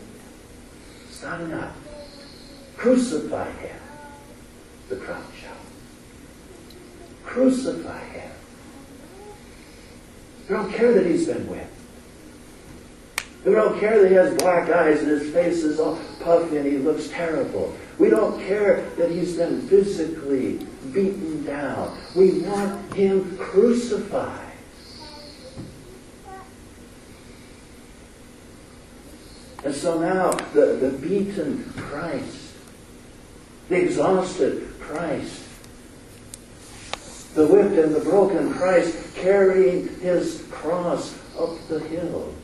it's 1.08 1.22
not 1.22 1.40
enough. 1.40 1.76
Crucify 2.76 3.50
him, 3.52 3.80
the 4.88 4.96
crowd. 4.96 5.22
Crucify 7.38 8.04
him. 8.06 8.30
They 10.48 10.54
don't 10.54 10.72
care 10.72 10.92
that 10.92 11.06
he's 11.06 11.28
been 11.28 11.46
whipped. 11.46 11.72
We 13.44 13.52
don't 13.52 13.78
care 13.78 14.02
that 14.02 14.08
he 14.08 14.14
has 14.16 14.34
black 14.38 14.68
eyes 14.70 15.02
and 15.02 15.08
his 15.08 15.32
face 15.32 15.62
is 15.62 15.78
all 15.78 16.00
puffy 16.18 16.56
and 16.56 16.66
he 16.66 16.78
looks 16.78 17.06
terrible. 17.06 17.76
We 18.00 18.10
don't 18.10 18.44
care 18.44 18.90
that 18.96 19.12
he's 19.12 19.36
been 19.36 19.68
physically 19.68 20.66
beaten 20.92 21.44
down. 21.44 21.96
We 22.16 22.40
want 22.40 22.92
him 22.94 23.38
crucified. 23.38 24.52
And 29.62 29.72
so 29.72 30.00
now 30.00 30.32
the, 30.54 30.74
the 30.74 30.90
beaten 30.90 31.72
Christ, 31.76 32.54
the 33.68 33.76
exhausted 33.76 34.74
Christ, 34.80 35.44
the 37.34 37.46
whipped 37.46 37.76
and 37.76 37.94
the 37.94 38.00
broken 38.00 38.52
Christ 38.52 39.14
carrying 39.14 39.88
his 40.00 40.46
cross 40.50 41.16
up 41.38 41.50
the 41.68 41.80
hill. 41.80 42.34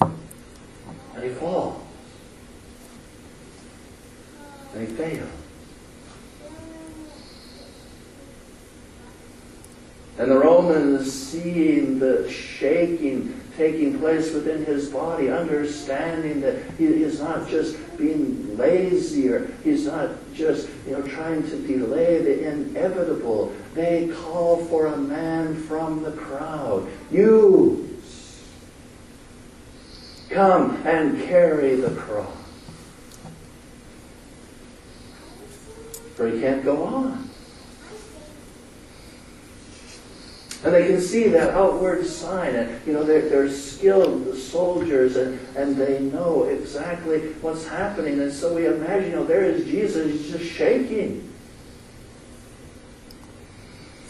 And 0.00 1.24
he 1.24 1.30
falls. 1.30 1.82
And 4.74 4.86
he 4.86 4.94
fails. 4.94 5.30
And 10.18 10.30
the 10.30 10.38
Romans, 10.38 11.12
seeing 11.12 11.98
the 11.98 12.30
shaking 12.30 13.36
taking 13.56 13.98
place 13.98 14.32
within 14.32 14.64
his 14.64 14.88
body, 14.90 15.30
understanding 15.30 16.40
that 16.40 16.62
he 16.78 16.84
is 16.84 17.20
not 17.20 17.48
just 17.48 17.76
being 17.96 18.56
lazy 18.56 19.28
or 19.28 19.50
he's 19.64 19.86
not 19.86 20.10
just 20.36 20.68
you 20.86 20.92
know 20.92 21.02
trying 21.02 21.42
to 21.42 21.56
delay 21.66 22.18
the 22.18 22.48
inevitable. 22.48 23.54
They 23.74 24.08
call 24.08 24.64
for 24.66 24.86
a 24.86 24.96
man 24.96 25.56
from 25.62 26.02
the 26.02 26.12
crowd. 26.12 26.88
You 27.10 28.00
come 30.30 30.76
and 30.86 31.22
carry 31.22 31.76
the 31.76 31.90
cross. 31.90 32.32
For 36.14 36.28
he 36.28 36.40
can't 36.40 36.64
go 36.64 36.84
on. 36.84 37.25
And 40.64 40.74
they 40.74 40.86
can 40.86 41.00
see 41.00 41.28
that 41.28 41.50
outward 41.54 42.06
sign. 42.06 42.54
And, 42.54 42.86
you 42.86 42.92
know, 42.92 43.04
they're, 43.04 43.28
they're 43.28 43.50
skilled 43.50 44.36
soldiers 44.36 45.16
and, 45.16 45.38
and 45.56 45.76
they 45.76 46.00
know 46.00 46.44
exactly 46.44 47.32
what's 47.40 47.66
happening. 47.66 48.20
And 48.20 48.32
so 48.32 48.54
we 48.54 48.66
imagine, 48.66 49.10
you 49.10 49.16
know, 49.16 49.24
there 49.24 49.44
is 49.44 49.64
Jesus. 49.66 50.30
Just 50.30 50.44
shaking. 50.44 51.32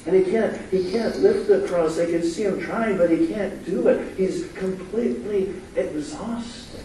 And 0.07 0.15
he 0.15 0.31
can't, 0.31 0.57
he 0.71 0.91
can't 0.93 1.19
lift 1.19 1.49
the 1.49 1.67
cross. 1.67 1.97
They 1.97 2.11
can 2.11 2.23
see 2.23 2.45
him 2.45 2.61
trying, 2.61 2.97
but 2.97 3.11
he 3.11 3.27
can't 3.27 3.65
do 3.65 3.89
it. 3.89 4.17
He's 4.17 4.51
completely 4.53 5.53
exhausted. 5.75 6.85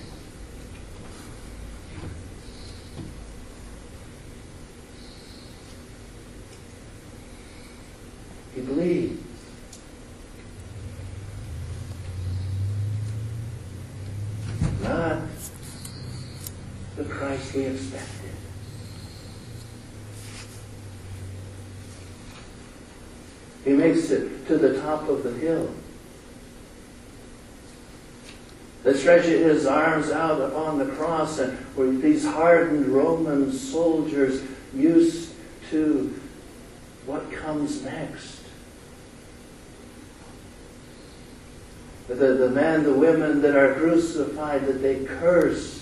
He 8.55 8.61
bleeds. 8.61 9.21
not 14.83 15.21
we 17.53 17.65
expected. 17.65 18.31
He 23.63 23.71
makes 23.71 24.09
it 24.09 24.47
to 24.47 24.57
the 24.57 24.81
top 24.81 25.07
of 25.07 25.23
the 25.23 25.33
hill. 25.33 25.71
That 28.83 28.97
stretches 28.97 29.43
his 29.43 29.65
arms 29.67 30.09
out 30.09 30.41
upon 30.41 30.79
the 30.79 30.87
cross, 30.87 31.37
and 31.37 31.57
where 31.75 31.91
these 31.91 32.25
hardened 32.25 32.87
Roman 32.87 33.51
soldiers 33.51 34.41
used 34.73 35.33
to 35.69 36.19
what 37.05 37.31
comes 37.31 37.83
next. 37.83 38.41
the, 42.15 42.33
the 42.33 42.49
men, 42.49 42.83
the 42.83 42.93
women 42.93 43.41
that 43.41 43.55
are 43.55 43.73
crucified, 43.75 44.65
that 44.65 44.81
they 44.81 45.03
curse, 45.05 45.80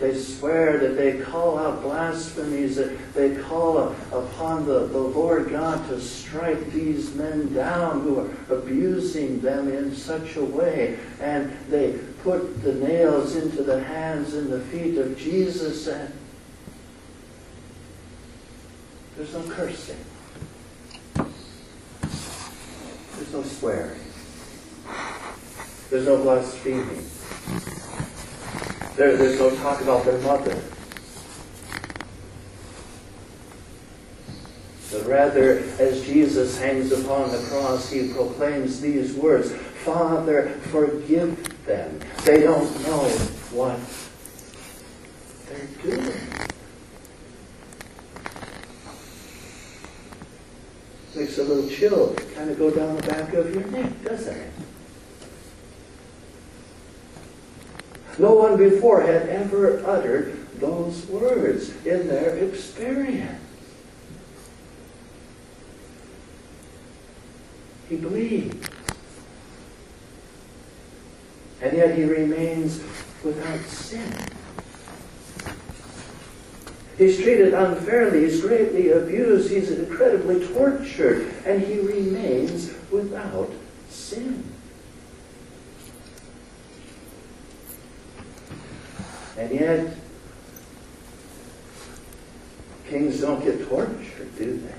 they 0.00 0.16
swear, 0.16 0.78
that 0.78 0.96
they 0.96 1.20
call 1.20 1.58
out 1.58 1.82
blasphemies, 1.82 2.76
that 2.76 3.12
they 3.12 3.36
call 3.36 3.94
upon 4.12 4.64
the, 4.64 4.86
the 4.86 4.98
Lord 4.98 5.50
God 5.50 5.86
to 5.90 6.00
strike 6.00 6.72
these 6.72 7.14
men 7.14 7.52
down 7.52 8.00
who 8.00 8.20
are 8.20 8.30
abusing 8.48 9.40
them 9.42 9.68
in 9.68 9.94
such 9.94 10.36
a 10.36 10.44
way. 10.44 10.98
And 11.20 11.54
they 11.68 11.98
put 12.22 12.62
the 12.62 12.72
nails 12.72 13.36
into 13.36 13.62
the 13.62 13.84
hands 13.84 14.32
and 14.32 14.50
the 14.50 14.60
feet 14.60 14.96
of 14.96 15.18
Jesus 15.18 15.86
and 15.86 16.12
there's 19.16 19.34
no 19.34 19.42
cursing. 19.42 19.98
There's 23.16 23.32
no 23.34 23.42
swearing. 23.42 24.00
There's 25.90 26.06
no 26.06 26.22
blaspheming. 26.22 27.04
There, 29.00 29.16
there's 29.16 29.38
no 29.38 29.56
talk 29.56 29.80
about 29.80 30.04
their 30.04 30.18
mother. 30.18 30.54
But 34.92 35.06
rather, 35.06 35.60
as 35.78 36.04
Jesus 36.04 36.58
hangs 36.58 36.92
upon 36.92 37.30
the 37.30 37.38
cross, 37.48 37.88
he 37.88 38.12
proclaims 38.12 38.82
these 38.82 39.14
words 39.14 39.52
Father, 39.86 40.50
forgive 40.70 41.64
them. 41.64 41.98
They 42.26 42.42
don't 42.42 42.70
know 42.82 43.08
what 43.54 43.80
they're 45.48 45.96
doing. 45.96 46.14
Makes 51.16 51.38
a 51.38 51.44
little 51.44 51.70
chill 51.70 52.14
kind 52.34 52.50
of 52.50 52.58
go 52.58 52.70
down 52.70 52.96
the 52.96 53.02
back 53.04 53.32
of 53.32 53.54
your 53.54 53.64
neck, 53.68 54.04
doesn't 54.04 54.36
it? 54.36 54.52
No 58.18 58.34
one 58.34 58.56
before 58.56 59.02
had 59.02 59.28
ever 59.28 59.84
uttered 59.86 60.36
those 60.58 61.06
words 61.06 61.70
in 61.86 62.08
their 62.08 62.36
experience. 62.36 63.40
He 67.88 67.96
believed. 67.96 68.70
And 71.60 71.76
yet 71.76 71.96
he 71.96 72.04
remains 72.04 72.82
without 73.24 73.60
sin. 73.60 74.14
He's 76.96 77.16
treated 77.16 77.54
unfairly. 77.54 78.24
He's 78.24 78.42
greatly 78.42 78.92
abused. 78.92 79.50
He's 79.50 79.70
incredibly 79.70 80.46
tortured. 80.48 81.32
And 81.46 81.62
he 81.62 81.80
remains 81.80 82.72
without 82.90 83.50
sin. 83.88 84.49
And 89.40 89.58
yet, 89.58 89.94
kings 92.86 93.22
don't 93.22 93.42
get 93.42 93.66
tortured, 93.70 94.36
do 94.36 94.58
they? 94.58 94.74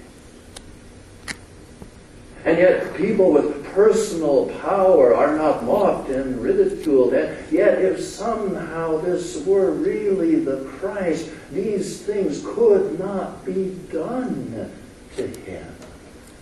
And 2.45 2.59
yet, 2.59 2.95
people 2.95 3.31
with 3.31 3.65
personal 3.73 4.51
power 4.61 5.15
are 5.15 5.35
not 5.35 5.63
mocked 5.63 6.09
and 6.09 6.39
ridiculed. 6.43 7.15
And 7.15 7.51
yet, 7.51 7.81
if 7.81 7.99
somehow 7.99 8.99
this 8.99 9.43
were 9.47 9.71
really 9.71 10.35
the 10.35 10.65
Christ, 10.77 11.31
these 11.51 11.99
things 11.99 12.43
could 12.45 12.99
not 12.99 13.43
be 13.43 13.75
done 13.91 14.71
to 15.15 15.27
him. 15.27 15.75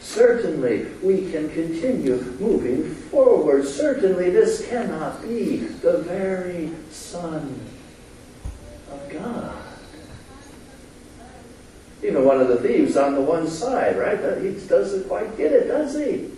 Certainly, 0.02 0.88
we 1.02 1.32
can 1.32 1.50
continue 1.52 2.18
moving 2.38 2.94
forward. 2.96 3.66
Certainly, 3.66 4.32
this 4.32 4.68
cannot 4.68 5.22
be 5.22 5.58
the 5.58 6.00
very 6.00 6.72
Son 6.92 7.79
God. 9.12 9.56
Even 12.04 12.24
one 12.24 12.40
of 12.40 12.48
the 12.48 12.58
thieves 12.58 12.96
on 12.96 13.14
the 13.14 13.22
one 13.22 13.48
side, 13.48 13.98
right? 13.98 14.18
He 14.42 14.52
doesn't 14.68 15.08
quite 15.08 15.36
get 15.38 15.52
it, 15.52 15.68
does 15.68 15.96
he? 15.96 16.30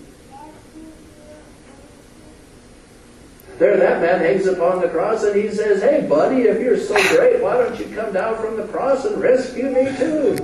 There, 3.59 3.77
that 3.77 4.01
man 4.01 4.21
hangs 4.21 4.47
upon 4.47 4.81
the 4.81 4.89
cross 4.89 5.23
and 5.23 5.35
he 5.35 5.51
says, 5.51 5.83
Hey, 5.83 6.07
buddy, 6.07 6.43
if 6.43 6.59
you're 6.59 6.79
so 6.79 6.95
great, 7.15 7.43
why 7.43 7.57
don't 7.57 7.79
you 7.79 7.95
come 7.95 8.11
down 8.11 8.35
from 8.37 8.57
the 8.57 8.65
cross 8.65 9.05
and 9.05 9.21
rescue 9.21 9.65
me 9.65 9.95
too? 9.97 10.35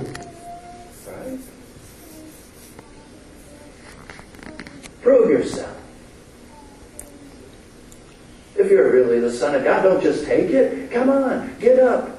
Right? 1.08 1.40
Prove 5.02 5.30
yourself. 5.30 5.76
If 8.54 8.70
you're 8.70 8.92
really 8.92 9.18
the 9.18 9.32
Son 9.32 9.56
of 9.56 9.64
God, 9.64 9.82
don't 9.82 10.00
just 10.00 10.24
take 10.24 10.50
it. 10.50 10.92
Come 10.92 11.10
on, 11.10 11.56
get 11.58 11.80
up. 11.80 12.17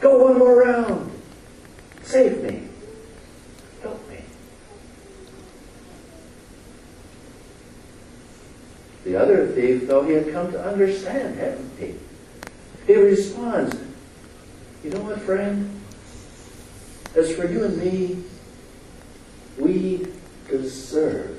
Go 0.00 0.24
one 0.24 0.38
more 0.38 0.62
round. 0.62 1.10
Save 2.02 2.42
me. 2.42 2.68
Help 3.82 4.08
me. 4.08 4.18
The 9.04 9.16
other 9.16 9.48
thief, 9.48 9.88
though 9.88 10.04
he 10.04 10.12
had 10.12 10.30
come 10.32 10.52
to 10.52 10.64
understand, 10.64 11.38
hadn't 11.38 11.78
he? 11.78 11.94
He 12.86 12.96
responds, 12.96 13.76
You 14.84 14.90
know 14.90 15.00
what, 15.00 15.20
friend? 15.22 15.80
As 17.16 17.34
for 17.34 17.46
you 17.50 17.64
and 17.64 17.76
me, 17.78 18.22
we 19.58 20.06
deserve 20.48 21.38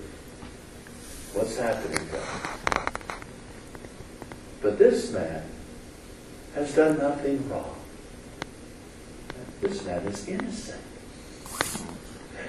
what's 1.34 1.58
happening 1.58 2.06
to 2.10 2.18
us. 2.18 2.90
But 4.62 4.78
this 4.78 5.12
man 5.12 5.44
has 6.54 6.76
done 6.76 6.98
nothing 6.98 7.50
wrong. 7.50 7.79
This 9.62 9.86
man 9.86 10.02
is 10.08 10.28
innocent. 10.28 10.82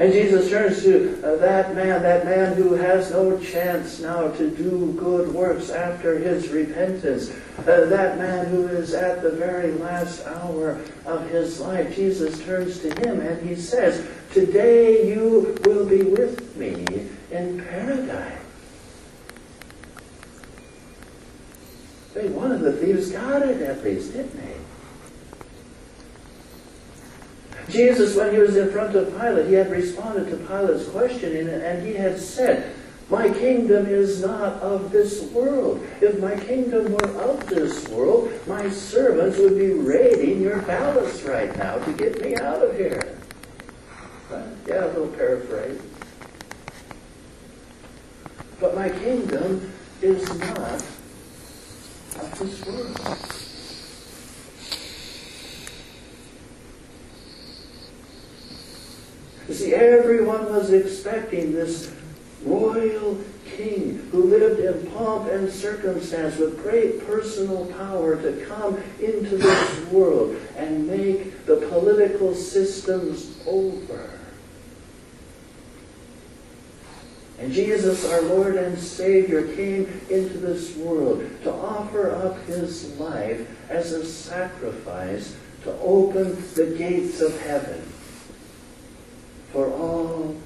And 0.00 0.14
Jesus 0.14 0.48
turns 0.48 0.82
to 0.84 1.20
uh, 1.22 1.36
that 1.36 1.74
man, 1.74 2.02
that 2.02 2.24
man 2.24 2.54
who 2.54 2.72
has 2.72 3.10
no 3.10 3.38
chance 3.38 4.00
now 4.00 4.30
to 4.30 4.50
do 4.50 4.94
good 4.98 5.28
works 5.34 5.68
after 5.68 6.18
his 6.18 6.48
repentance, 6.48 7.30
uh, 7.58 7.84
that 7.84 8.16
man 8.16 8.46
who 8.46 8.66
is 8.68 8.94
at 8.94 9.22
the 9.22 9.30
very 9.30 9.72
last 9.72 10.26
hour 10.26 10.80
of 11.04 11.28
his 11.28 11.60
life. 11.60 11.94
Jesus 11.94 12.42
turns 12.42 12.78
to 12.80 12.88
him 13.06 13.20
and 13.20 13.46
he 13.46 13.54
says, 13.54 14.08
Today 14.32 15.06
you 15.06 15.54
will 15.66 15.84
be 15.84 16.02
with 16.02 16.56
me 16.56 16.86
in 17.30 17.62
paradise. 17.62 18.38
Say, 22.14 22.28
one 22.30 22.52
of 22.52 22.60
the 22.60 22.72
thieves 22.72 23.12
got 23.12 23.42
it 23.42 23.60
at 23.60 23.84
least, 23.84 24.14
didn't 24.14 24.42
he? 24.42 24.49
Jesus, 27.70 28.16
when 28.16 28.32
he 28.32 28.40
was 28.40 28.56
in 28.56 28.70
front 28.70 28.94
of 28.96 29.16
Pilate, 29.18 29.46
he 29.48 29.54
had 29.54 29.70
responded 29.70 30.28
to 30.30 30.36
Pilate's 30.46 30.88
question 30.88 31.48
and 31.48 31.86
he 31.86 31.94
had 31.94 32.18
said, 32.18 32.74
My 33.08 33.28
kingdom 33.28 33.86
is 33.86 34.20
not 34.20 34.54
of 34.60 34.90
this 34.90 35.22
world. 35.30 35.86
If 36.00 36.18
my 36.20 36.36
kingdom 36.36 36.92
were 36.92 37.20
of 37.20 37.46
this 37.46 37.88
world, 37.88 38.32
my 38.46 38.68
servants 38.70 39.38
would 39.38 39.56
be 39.56 39.72
raiding 39.72 40.40
your 40.42 40.62
palace 40.62 41.22
right 41.22 41.56
now 41.56 41.78
to 41.78 41.92
get 41.92 42.20
me 42.20 42.36
out 42.36 42.62
of 42.62 42.76
here. 42.76 43.18
Right? 44.30 44.44
Yeah, 44.66 44.86
a 44.86 44.88
little 44.88 45.08
paraphrase. 45.08 45.80
But 48.60 48.74
my 48.74 48.90
kingdom 48.90 49.72
is 50.02 50.28
not 50.38 50.84
of 52.16 52.38
this 52.38 52.64
world. 52.66 53.39
You 59.50 59.56
see, 59.56 59.74
everyone 59.74 60.44
was 60.44 60.72
expecting 60.72 61.52
this 61.52 61.92
royal 62.44 63.18
king 63.56 64.08
who 64.12 64.22
lived 64.22 64.60
in 64.60 64.88
pomp 64.92 65.28
and 65.28 65.50
circumstance 65.50 66.36
with 66.36 66.62
great 66.62 67.04
personal 67.04 67.66
power 67.72 68.14
to 68.14 68.46
come 68.46 68.80
into 69.00 69.38
this 69.38 69.86
world 69.86 70.36
and 70.56 70.86
make 70.86 71.46
the 71.46 71.56
political 71.68 72.32
systems 72.32 73.42
over. 73.44 74.20
And 77.40 77.52
Jesus, 77.52 78.08
our 78.08 78.22
Lord 78.22 78.54
and 78.54 78.78
Savior, 78.78 79.52
came 79.56 80.00
into 80.08 80.38
this 80.38 80.76
world 80.76 81.28
to 81.42 81.52
offer 81.52 82.12
up 82.12 82.38
his 82.44 82.96
life 83.00 83.50
as 83.68 83.90
a 83.90 84.06
sacrifice 84.06 85.34
to 85.64 85.72
open 85.80 86.36
the 86.54 86.66
gates 86.78 87.20
of 87.20 87.36
heaven 87.40 87.82
for 89.52 89.68
all 89.68 90.36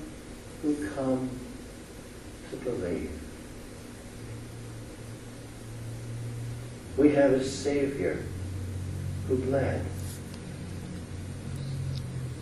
who 0.63 0.89
come 0.95 1.29
to 2.51 2.57
believe. 2.57 3.11
We 6.97 7.11
have 7.11 7.33
a 7.33 7.45
Savior 7.45 8.25
who 9.29 9.37
bled. 9.37 9.85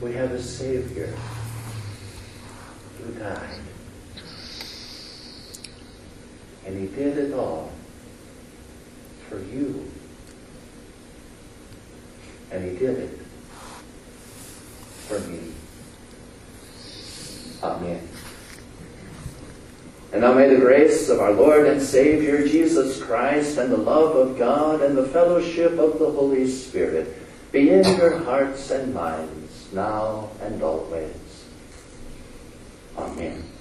We 0.00 0.12
have 0.12 0.32
a 0.32 0.42
Savior 0.42 1.14
who 2.98 3.12
died. 3.12 3.60
And 6.64 6.78
he 6.78 6.94
did 6.94 7.18
it 7.18 7.32
all 7.32 7.72
for 9.28 9.38
you. 9.38 9.90
And 12.50 12.64
he 12.64 12.76
did 12.76 12.98
it 12.98 13.18
for 15.08 15.18
me. 15.20 15.52
Amen. 17.62 18.08
And 20.12 20.20
now 20.20 20.34
may 20.34 20.48
the 20.48 20.60
grace 20.60 21.08
of 21.08 21.20
our 21.20 21.32
Lord 21.32 21.66
and 21.66 21.80
Savior 21.80 22.46
Jesus 22.46 23.02
Christ 23.02 23.56
and 23.56 23.72
the 23.72 23.78
love 23.78 24.14
of 24.14 24.38
God 24.38 24.82
and 24.82 24.96
the 24.96 25.06
fellowship 25.06 25.72
of 25.78 25.98
the 25.98 26.10
Holy 26.10 26.46
Spirit 26.46 27.16
be 27.50 27.70
in 27.70 27.84
your 27.96 28.18
hearts 28.18 28.70
and 28.70 28.92
minds 28.92 29.68
now 29.72 30.30
and 30.42 30.62
always. 30.62 31.44
Amen. 32.96 33.51